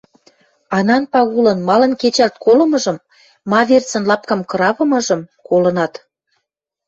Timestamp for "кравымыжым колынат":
4.51-5.93